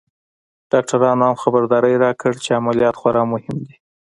[0.71, 3.75] ډاکترانو هم خبرداری راکړ چې عمليات خورا مهم دی.